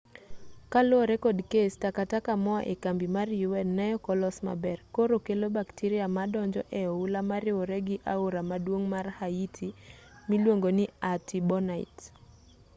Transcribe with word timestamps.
kaluwore 0.71 1.15
kod 1.25 1.37
kes 1.51 1.71
takataka 1.83 2.31
moa 2.45 2.61
e 2.71 2.73
kambi 2.83 3.07
mar 3.15 3.27
un 3.61 3.69
neok 3.77 4.03
olos 4.13 4.37
maber 4.47 4.79
koro 4.95 5.15
kelo 5.25 5.47
bacteria 5.57 6.05
madonjo 6.17 6.61
e 6.81 6.83
oula 6.97 7.19
mariwore 7.29 7.77
gi 7.87 7.97
aora 8.13 8.41
maduong' 8.51 8.87
mar 8.93 9.07
haiti 9.19 9.67
miluongo 10.29 10.69
ni 10.77 10.85
artibonite 11.11 12.05